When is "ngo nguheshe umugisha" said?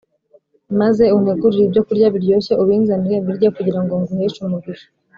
3.83-4.87